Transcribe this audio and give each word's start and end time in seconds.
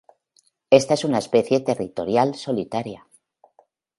Esta 0.71 0.95
es 0.95 1.03
una 1.05 1.19
especie 1.19 1.59
territorial 1.59 2.33
solitaria. 2.33 3.07